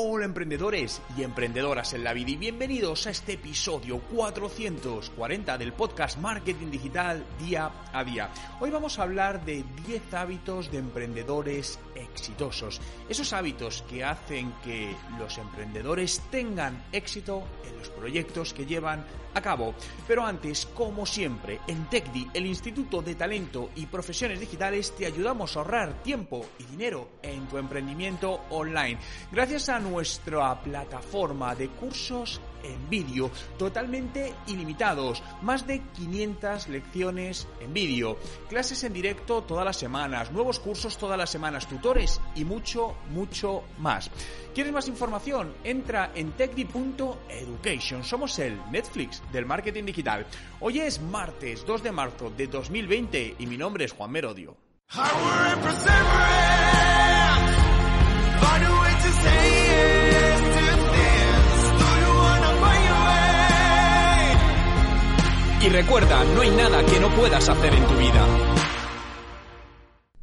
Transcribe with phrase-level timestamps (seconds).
[0.00, 6.18] Hola emprendedores y emprendedoras en la vida y bienvenidos a este episodio 440 del podcast
[6.18, 8.30] Marketing Digital Día a Día.
[8.60, 12.80] Hoy vamos a hablar de 10 hábitos de emprendedores exitosos.
[13.08, 19.04] Esos hábitos que hacen que los emprendedores tengan éxito en los proyectos que llevan
[19.34, 19.74] a cabo.
[20.06, 25.56] Pero antes, como siempre, en TechDi, el Instituto de Talento y Profesiones Digitales, te ayudamos
[25.56, 28.98] a ahorrar tiempo y dinero en tu emprendimiento online.
[29.32, 37.72] Gracias a nuestra plataforma de cursos en vídeo, totalmente ilimitados, más de 500 lecciones en
[37.72, 42.96] vídeo, clases en directo todas las semanas, nuevos cursos todas las semanas, tutores y mucho,
[43.10, 44.10] mucho más.
[44.54, 45.54] ¿Quieres más información?
[45.62, 48.02] Entra en techdi.education.
[48.04, 50.26] Somos el Netflix del marketing digital.
[50.60, 54.56] Hoy es martes 2 de marzo de 2020 y mi nombre es Juan Merodio.
[65.60, 68.24] Y recuerda, no hay nada que no puedas hacer en tu vida.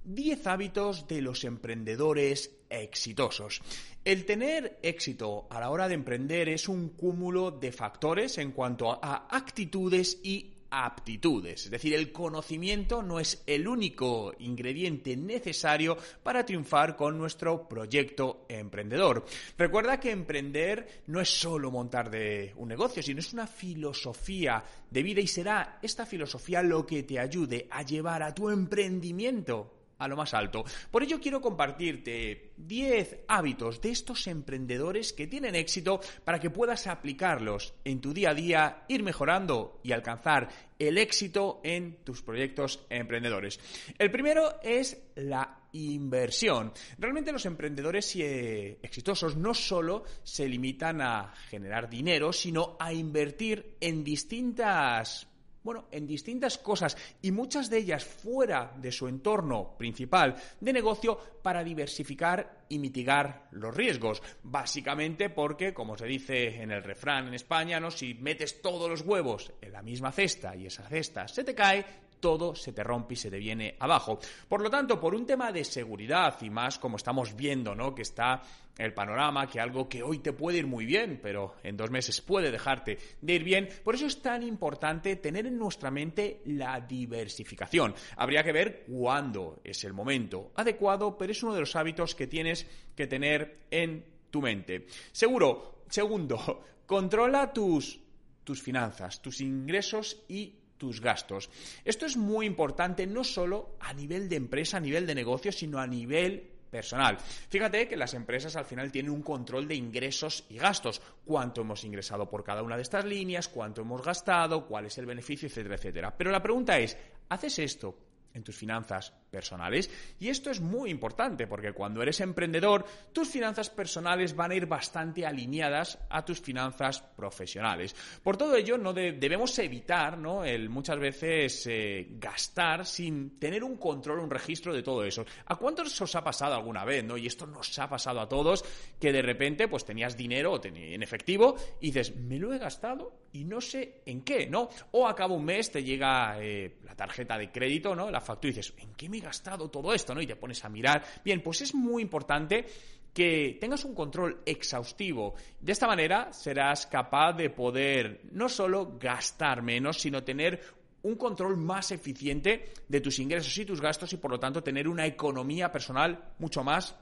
[0.06, 3.62] 10 hábitos de los emprendedores exitosos.
[4.06, 8.92] El tener éxito a la hora de emprender es un cúmulo de factores en cuanto
[8.92, 11.66] a actitudes y aptitudes.
[11.66, 18.46] Es decir, el conocimiento no es el único ingrediente necesario para triunfar con nuestro proyecto
[18.50, 19.26] emprendedor.
[19.58, 25.04] Recuerda que emprender no es solo montar de un negocio, sino es una filosofía de
[25.04, 30.08] vida y será esta filosofía lo que te ayude a llevar a tu emprendimiento a
[30.08, 30.64] lo más alto.
[30.92, 36.88] Por ello quiero compartirte 10 hábitos de estos emprendedores que tienen éxito para que puedas
[36.88, 42.86] aplicarlos en tu día a día, ir mejorando y alcanzar el éxito en tus proyectos
[42.90, 43.60] emprendedores.
[43.98, 46.72] El primero es la inversión.
[46.98, 53.76] Realmente los emprendedores eh, exitosos no solo se limitan a generar dinero, sino a invertir
[53.82, 55.28] en distintas
[55.66, 61.18] bueno, en distintas cosas y muchas de ellas fuera de su entorno principal de negocio
[61.42, 64.22] para diversificar y mitigar los riesgos.
[64.44, 67.90] Básicamente porque, como se dice en el refrán en España, ¿no?
[67.90, 71.84] si metes todos los huevos en la misma cesta y esa cesta se te cae,
[72.20, 74.20] todo se te rompe y se te viene abajo.
[74.48, 77.94] Por lo tanto, por un tema de seguridad y más como estamos viendo, ¿no?
[77.94, 78.42] Que está
[78.78, 82.22] el panorama, que algo que hoy te puede ir muy bien, pero en dos meses
[82.22, 83.70] puede dejarte de ir bien.
[83.84, 87.96] Por eso es tan importante tener en nuestra mente la diversificación.
[88.18, 92.28] Habría que ver cuándo es el momento adecuado, pero es uno de los hábitos que
[92.28, 94.88] tienes que tener en tu mente.
[95.12, 98.00] Seguro, segundo, controla tus,
[98.44, 100.56] tus finanzas, tus ingresos y
[101.02, 101.50] gastos.
[101.84, 105.80] Esto es muy importante no solo a nivel de empresa, a nivel de negocio, sino
[105.80, 107.18] a nivel personal.
[107.18, 111.02] Fíjate que las empresas al final tienen un control de ingresos y gastos.
[111.24, 115.06] Cuánto hemos ingresado por cada una de estas líneas, cuánto hemos gastado, cuál es el
[115.06, 116.18] beneficio, etcétera, etcétera.
[116.18, 116.98] Pero la pregunta es,
[117.30, 118.05] ¿haces esto
[118.36, 119.90] en tus finanzas personales.
[120.20, 124.68] Y esto es muy importante porque cuando eres emprendedor, tus finanzas personales van a ir
[124.68, 127.96] bastante alineadas a tus finanzas profesionales.
[128.22, 130.46] Por todo ello, no debemos evitar ¿no?
[130.46, 135.26] el muchas veces eh, gastar sin tener un control, un registro de todo eso.
[135.48, 137.04] ¿A cuántos os ha pasado alguna vez?
[137.04, 137.18] ¿no?
[137.18, 138.64] Y esto nos ha pasado a todos,
[139.00, 143.44] que de repente pues tenías dinero en efectivo y dices, me lo he gastado y
[143.44, 144.70] no sé en qué, ¿no?
[144.92, 148.10] O a cabo un mes te llega eh, la tarjeta de crédito, ¿no?
[148.26, 150.22] Factura y dices, ¿en qué me he gastado todo esto, ¿no?
[150.22, 151.04] Y te pones a mirar.
[151.24, 152.66] Bien, pues es muy importante
[153.14, 155.36] que tengas un control exhaustivo.
[155.62, 160.62] De esta manera serás capaz de poder no solo gastar menos, sino tener
[161.04, 164.88] un control más eficiente de tus ingresos y tus gastos y por lo tanto tener
[164.88, 166.96] una economía personal mucho más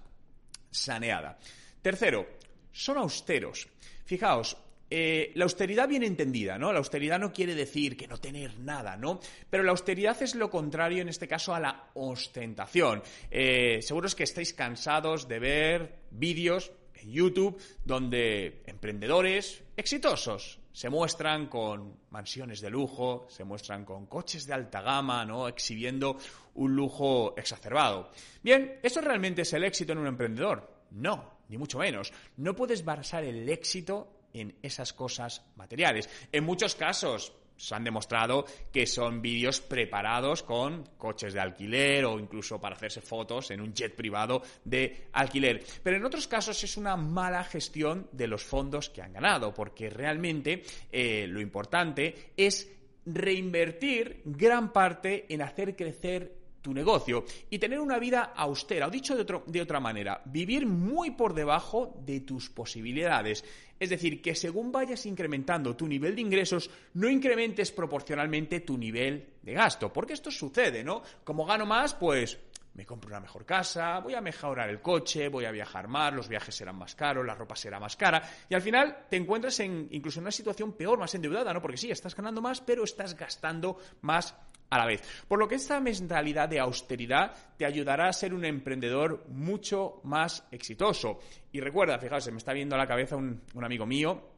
[0.69, 1.39] saneada.
[1.81, 2.27] Tercero,
[2.71, 3.67] son austeros.
[4.05, 4.57] Fijaos,
[4.95, 6.71] eh, la austeridad bien entendida, ¿no?
[6.71, 9.19] La austeridad no quiere decir que no tener nada, ¿no?
[9.49, 13.01] Pero la austeridad es lo contrario, en este caso, a la ostentación.
[13.31, 20.91] Eh, seguro es que estáis cansados de ver vídeos en YouTube donde emprendedores exitosos se
[20.91, 25.47] muestran con mansiones de lujo, se muestran con coches de alta gama, ¿no?
[25.47, 26.19] Exhibiendo
[26.53, 28.11] un lujo exacerbado.
[28.43, 30.83] Bien, ¿eso realmente es el éxito en un emprendedor?
[30.91, 32.13] No, ni mucho menos.
[32.37, 36.09] No puedes basar el éxito en esas cosas materiales.
[36.31, 42.19] En muchos casos se han demostrado que son vídeos preparados con coches de alquiler o
[42.19, 45.63] incluso para hacerse fotos en un jet privado de alquiler.
[45.83, 49.89] Pero en otros casos es una mala gestión de los fondos que han ganado, porque
[49.89, 52.69] realmente eh, lo importante es
[53.05, 59.15] reinvertir gran parte en hacer crecer tu negocio y tener una vida austera, o dicho
[59.15, 63.43] de, de, otra manera, vivir muy por debajo de tus posibilidades.
[63.79, 69.33] Es decir, que según vayas incrementando tu nivel de ingresos, no incrementes proporcionalmente tu nivel
[69.41, 71.03] de gasto, porque esto sucede, ¿no?
[71.23, 72.39] Como gano más, pues
[72.75, 76.27] me compro una mejor casa, voy a mejorar el coche, voy a viajar más, los
[76.27, 79.87] viajes serán más caros, la ropa será más cara, y al final te encuentras en
[79.91, 81.61] incluso en una situación peor, más endeudada, ¿no?
[81.61, 84.35] Porque sí, estás ganando más, pero estás gastando más
[84.73, 85.01] a la vez.
[85.27, 90.45] Por lo que esta mentalidad de austeridad te ayudará a ser un emprendedor mucho más
[90.51, 91.19] exitoso.
[91.51, 94.29] Y recuerda, fijaos, se me está viendo a la cabeza un, amigo mío,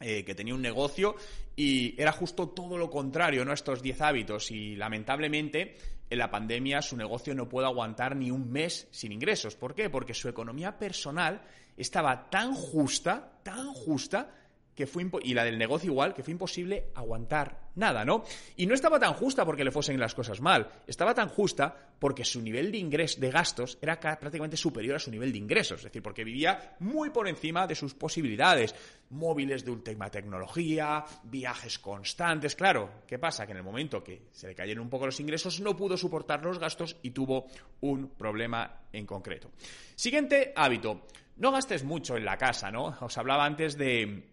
[0.00, 1.16] eh, que tenía un negocio
[1.54, 3.52] y era justo todo lo contrario, ¿no?
[3.52, 5.76] Estos 10 hábitos y lamentablemente
[6.10, 9.56] en la pandemia su negocio no puede aguantar ni un mes sin ingresos.
[9.56, 9.90] ¿Por qué?
[9.90, 11.42] Porque su economía personal
[11.76, 14.34] estaba tan justa, tan justa,
[14.74, 18.24] que fue y la del negocio igual, que fue imposible aguantar nada, ¿no?
[18.56, 22.24] Y no estaba tan justa porque le fuesen las cosas mal, estaba tan justa porque
[22.24, 26.02] su nivel de de gastos, era prácticamente superior a su nivel de ingresos, es decir,
[26.02, 28.74] porque vivía muy por encima de sus posibilidades.
[29.10, 33.02] Móviles de última tecnología, viajes constantes, claro.
[33.06, 33.46] ¿Qué pasa?
[33.46, 36.42] Que en el momento que se le cayeron un poco los ingresos, no pudo soportar
[36.42, 37.46] los gastos y tuvo
[37.82, 39.50] un problema en concreto.
[39.94, 41.06] Siguiente hábito.
[41.36, 42.96] No gastes mucho en la casa, ¿no?
[43.00, 44.31] Os hablaba antes de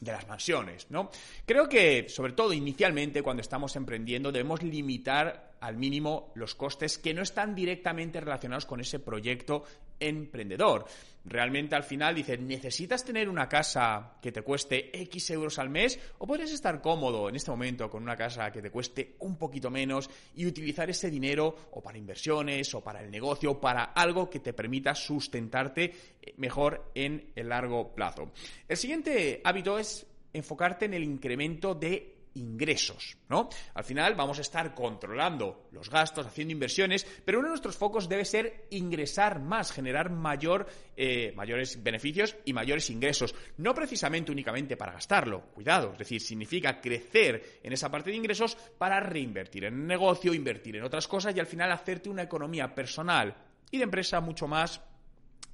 [0.00, 1.10] de las mansiones, ¿no?
[1.44, 7.14] Creo que, sobre todo inicialmente, cuando estamos emprendiendo, debemos limitar al mínimo los costes que
[7.14, 9.64] no están directamente relacionados con ese proyecto
[10.00, 10.86] emprendedor.
[11.24, 15.98] Realmente al final dices, ¿necesitas tener una casa que te cueste X euros al mes?
[16.18, 19.70] ¿O podrías estar cómodo en este momento con una casa que te cueste un poquito
[19.70, 24.30] menos y utilizar ese dinero o para inversiones o para el negocio o para algo
[24.30, 25.84] que te permita sustentarte
[26.22, 28.30] eh, mejor en el largo plazo?
[28.66, 33.48] El siguiente hábito es enfocarte en el incremento de ingresos, ¿no?
[33.74, 38.08] Al final vamos a estar controlando los gastos, haciendo inversiones, pero uno de nuestros focos
[38.08, 43.34] debe ser ingresar más, generar mayor, eh, mayores beneficios y mayores ingresos.
[43.58, 48.56] No precisamente únicamente para gastarlo, cuidado, es decir, significa crecer en esa parte de ingresos
[48.78, 52.74] para reinvertir en el negocio, invertir en otras cosas y al final hacerte una economía
[52.74, 53.34] personal
[53.70, 54.80] y de empresa mucho más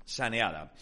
[0.04, 0.72] saneada.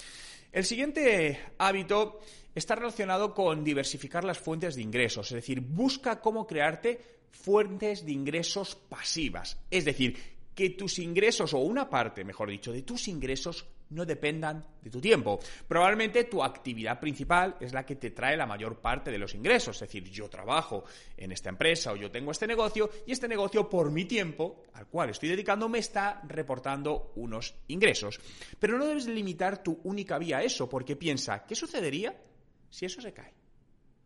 [0.53, 2.21] El siguiente hábito
[2.55, 7.01] está relacionado con diversificar las fuentes de ingresos, es decir, busca cómo crearte
[7.31, 10.17] fuentes de ingresos pasivas, es decir,
[10.55, 15.01] que tus ingresos, o una parte, mejor dicho, de tus ingresos no dependan de tu
[15.01, 15.39] tiempo.
[15.69, 19.77] Probablemente tu actividad principal es la que te trae la mayor parte de los ingresos.
[19.77, 20.85] Es decir, yo trabajo
[21.17, 24.87] en esta empresa o yo tengo este negocio y este negocio por mi tiempo al
[24.87, 28.19] cual estoy dedicando me está reportando unos ingresos.
[28.59, 32.15] Pero no debes limitar tu única vía a eso porque piensa, ¿qué sucedería
[32.73, 33.35] si eso se cae?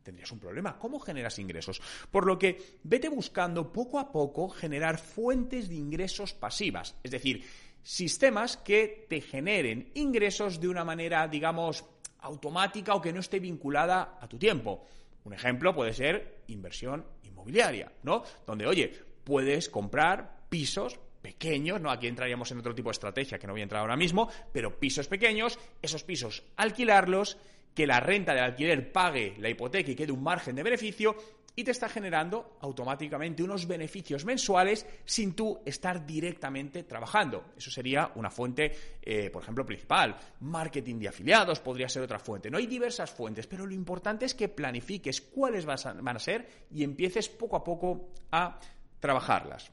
[0.06, 0.78] tendrías un problema.
[0.78, 1.82] ¿Cómo generas ingresos?
[2.12, 7.44] Por lo que vete buscando poco a poco generar fuentes de ingresos pasivas, es decir,
[7.82, 11.84] sistemas que te generen ingresos de una manera, digamos,
[12.20, 14.86] automática o que no esté vinculada a tu tiempo.
[15.24, 18.22] Un ejemplo puede ser inversión inmobiliaria, ¿no?
[18.46, 18.92] Donde, oye,
[19.24, 21.90] puedes comprar pisos pequeños, ¿no?
[21.90, 24.78] Aquí entraríamos en otro tipo de estrategia que no voy a entrar ahora mismo, pero
[24.78, 27.38] pisos pequeños, esos pisos alquilarlos
[27.76, 31.14] que la renta del alquiler pague la hipoteca y quede un margen de beneficio
[31.55, 37.52] y te está generando automáticamente unos beneficios mensuales sin tú estar directamente trabajando.
[37.56, 40.17] Eso sería una fuente, eh, por ejemplo, principal.
[40.40, 42.50] Marketing de afiliados podría ser otra fuente.
[42.50, 46.82] No hay diversas fuentes, pero lo importante es que planifiques cuáles van a ser y
[46.82, 48.58] empieces poco a poco a
[49.00, 49.70] trabajarlas.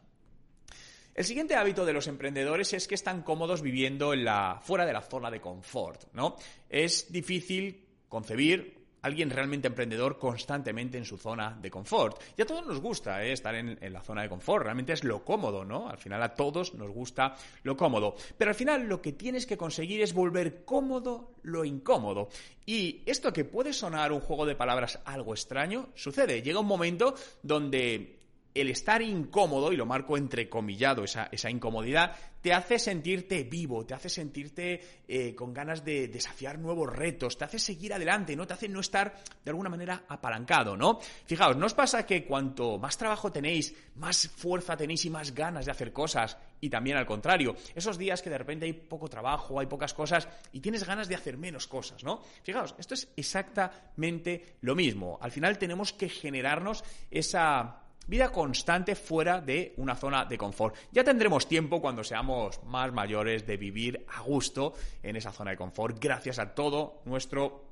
[1.15, 4.13] El siguiente hábito de los emprendedores es que están cómodos viviendo
[4.61, 6.37] fuera de la zona de confort, ¿no?
[6.67, 7.82] Es difícil
[8.13, 12.21] concebir alguien realmente emprendedor constantemente en su zona de confort.
[12.37, 13.33] Y a todos nos gusta ¿eh?
[13.33, 15.89] estar en, en, la zona de confort, realmente es lo cómodo, ¿no?
[15.89, 18.15] Al final a todos nos gusta lo cómodo.
[18.37, 22.29] Pero al final lo que tienes que conseguir es volver cómodo lo incómodo.
[22.65, 26.41] Y esto que puede sonar un juego de palabras algo extraño, sucede.
[26.41, 28.22] Llega un momento donde
[28.53, 33.93] el estar incómodo, y lo marco entrecomillado, esa, esa incomodidad, te hace sentirte vivo, te
[33.93, 38.45] hace sentirte eh, con ganas de desafiar nuevos retos, te hace seguir adelante, ¿no?
[38.45, 40.99] Te hace no estar de alguna manera apalancado, ¿no?
[41.25, 45.65] Fijaos, ¿no os pasa que cuanto más trabajo tenéis, más fuerza tenéis y más ganas
[45.65, 46.37] de hacer cosas?
[46.59, 50.27] Y también al contrario, esos días que de repente hay poco trabajo, hay pocas cosas
[50.51, 52.21] y tienes ganas de hacer menos cosas, ¿no?
[52.43, 55.17] Fijaos, esto es exactamente lo mismo.
[55.21, 60.75] Al final tenemos que generarnos esa Vida constante fuera de una zona de confort.
[60.91, 65.57] Ya tendremos tiempo cuando seamos más mayores de vivir a gusto en esa zona de
[65.57, 67.63] confort gracias a todo nuestro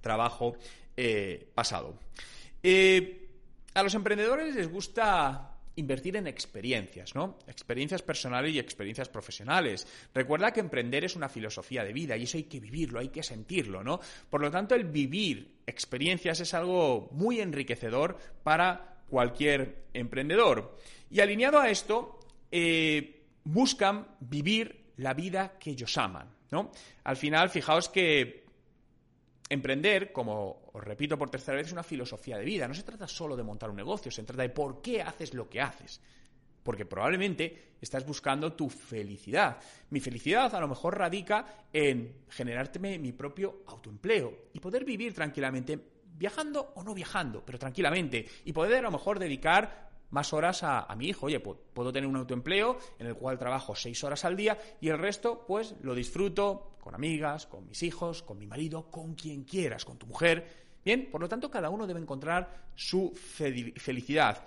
[0.00, 0.56] trabajo
[0.96, 1.94] eh, pasado.
[2.62, 3.28] Eh,
[3.74, 7.38] a los emprendedores les gusta invertir en experiencias, ¿no?
[7.46, 9.86] Experiencias personales y experiencias profesionales.
[10.14, 13.22] Recuerda que emprender es una filosofía de vida y eso hay que vivirlo, hay que
[13.22, 14.00] sentirlo, ¿no?
[14.28, 20.78] Por lo tanto, el vivir experiencias es algo muy enriquecedor para cualquier emprendedor.
[21.10, 26.70] Y alineado a esto, eh, buscan vivir la vida que ellos aman, ¿no?
[27.04, 28.40] Al final, fijaos que
[29.50, 32.68] Emprender, como os repito por tercera vez, es una filosofía de vida.
[32.68, 35.50] No se trata solo de montar un negocio, se trata de por qué haces lo
[35.50, 36.00] que haces.
[36.62, 39.58] Porque probablemente estás buscando tu felicidad.
[39.90, 45.80] Mi felicidad a lo mejor radica en generarme mi propio autoempleo y poder vivir tranquilamente,
[46.20, 48.28] viajando o no viajando, pero tranquilamente.
[48.44, 51.26] Y poder a lo mejor dedicar más horas a, mi hijo.
[51.26, 54.98] Oye, puedo tener un autoempleo en el cual trabajo seis horas al día y el
[54.98, 59.86] resto, pues, lo disfruto con amigas, con mis hijos, con mi marido, con quien quieras,
[59.86, 60.68] con tu mujer.
[60.84, 64.44] Bien, por lo tanto, cada uno debe encontrar su felicidad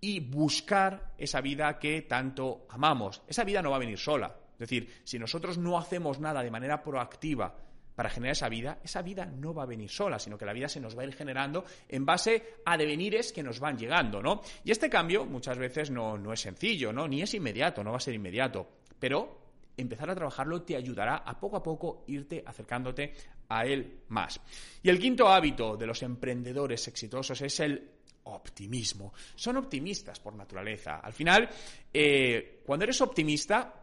[0.00, 3.20] y buscar esa vida que tanto amamos.
[3.28, 4.34] Esa vida no va a venir sola.
[4.54, 7.54] Es decir, si nosotros no hacemos nada de manera proactiva,
[8.00, 10.70] para generar esa vida, esa vida no va a venir sola, sino que la vida
[10.70, 14.40] se nos va a ir generando en base a devenires que nos van llegando, ¿no?
[14.64, 17.06] Y este cambio muchas veces no, no es sencillo, ¿no?
[17.06, 18.66] Ni es inmediato, no va a ser inmediato,
[18.98, 19.42] pero
[19.76, 23.12] empezar a trabajarlo te ayudará a poco a poco irte acercándote
[23.50, 24.40] a él más.
[24.82, 27.86] Y el quinto hábito de los emprendedores exitosos es el
[28.24, 29.12] optimismo.
[29.34, 31.00] Son optimistas por naturaleza.
[31.00, 31.50] Al final,
[31.92, 33.74] eh, cuando eres optimista,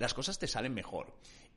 [0.00, 1.14] las cosas te salen mejor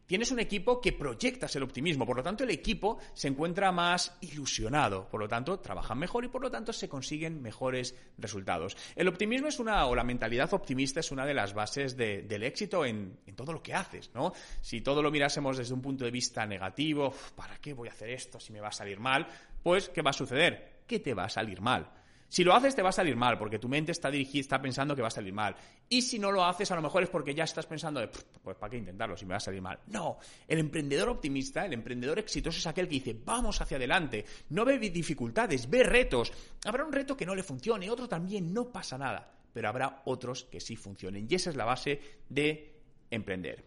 [0.07, 4.17] tienes un equipo que proyectas el optimismo, por lo tanto el equipo se encuentra más
[4.21, 8.75] ilusionado, por lo tanto trabajan mejor y por lo tanto se consiguen mejores resultados.
[8.95, 12.85] El optimismo es una, o la mentalidad optimista es una de las bases del éxito
[12.85, 14.33] en, en, todo lo que haces, ¿no?
[14.61, 18.09] Si todo lo mirásemos desde un punto de vista negativo, ¿para qué voy a hacer
[18.09, 19.27] esto si me va a salir mal?
[19.61, 20.83] Pues, ¿qué va a suceder?
[20.87, 21.96] Que te va a salir mal.
[22.29, 24.95] Si lo haces te va a salir mal, porque tu mente está dirigida, está pensando
[24.95, 25.55] que va a salir mal.
[25.87, 28.57] Y si no lo haces, a lo mejor es porque ya estás pensando de, pues
[28.57, 29.79] ¿para qué intentarlo si me va a salir mal?
[29.87, 34.65] No, el emprendedor optimista, el emprendedor exitoso es aquel que dice, vamos hacia adelante, no
[34.65, 36.33] ve dificultades, ve retos.
[36.65, 40.43] Habrá un reto que no le funcione, otro también, no pasa nada, pero habrá otros
[40.43, 41.27] que sí funcionen.
[41.29, 42.75] Y esa es la base de
[43.09, 43.63] emprender.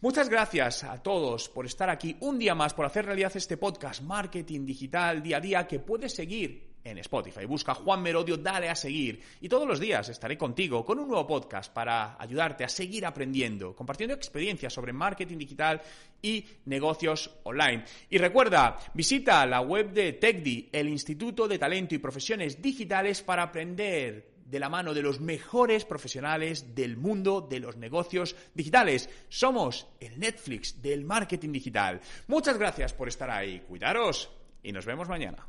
[0.00, 4.00] Muchas gracias a todos por estar aquí un día más, por hacer realidad este podcast
[4.00, 7.44] Marketing Digital Día a Día que puedes seguir en Spotify.
[7.44, 9.20] Busca Juan Merodio, dale a seguir.
[9.40, 13.74] Y todos los días estaré contigo con un nuevo podcast para ayudarte a seguir aprendiendo,
[13.74, 15.80] compartiendo experiencias sobre marketing digital
[16.22, 17.84] y negocios online.
[18.08, 23.44] Y recuerda, visita la web de TechDi, el Instituto de Talento y Profesiones Digitales para
[23.44, 29.08] aprender de la mano de los mejores profesionales del mundo de los negocios digitales.
[29.28, 32.00] Somos el Netflix del marketing digital.
[32.26, 33.60] Muchas gracias por estar ahí.
[33.60, 34.28] Cuidaros
[34.62, 35.46] y nos vemos mañana.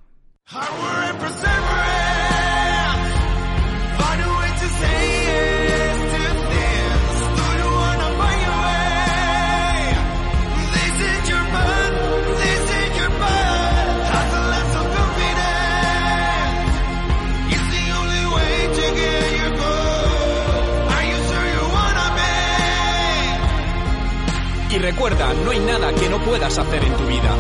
[24.69, 27.35] Y recuerda, no hay nada que no puedas hacer en tu vida.